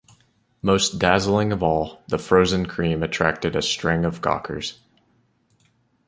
[0.63, 4.79] Most dazzling of all, the "frozen cream" attracted a string of gawkers.